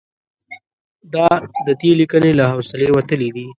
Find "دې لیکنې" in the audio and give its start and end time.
1.81-2.31